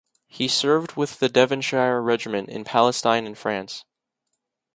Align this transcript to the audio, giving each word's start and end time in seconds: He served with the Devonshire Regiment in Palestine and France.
He 0.25 0.47
served 0.47 0.95
with 0.95 1.19
the 1.19 1.29
Devonshire 1.29 2.01
Regiment 2.01 2.49
in 2.49 2.63
Palestine 2.63 3.27
and 3.27 3.37
France. 3.37 3.85